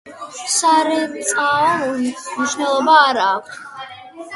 [0.53, 1.69] სარეწაო
[2.01, 3.67] მნიშვნელობა არა აქვთ.